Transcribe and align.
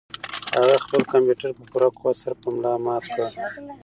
هغه 0.57 0.75
خپل 0.83 1.01
کمپیوټر 1.11 1.49
په 1.57 1.63
پوره 1.71 1.89
قوت 1.97 2.15
سره 2.23 2.33
په 2.41 2.47
ملا 2.55 2.73
مات 2.85 3.03
کړ. 3.13 3.25